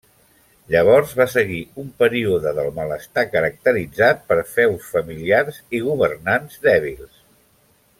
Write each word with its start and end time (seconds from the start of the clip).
Llavors 0.75 1.11
va 1.19 1.27
seguir 1.33 1.59
un 1.83 1.91
període 2.03 2.55
del 2.61 2.71
malestar 2.79 3.27
caracteritzat 3.35 4.27
per 4.33 4.41
feus 4.57 4.91
familiars 4.97 5.61
i 5.81 5.87
governants 5.91 6.61
dèbils. 6.69 7.27